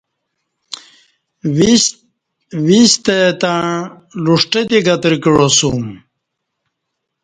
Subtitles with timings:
[2.65, 3.65] وِ ستہ تݩع
[4.23, 5.85] لُݜٹہ تے گترہ کعاسوم